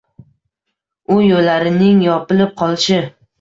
[1.15, 2.99] U yo’llarining yopilib qolishi.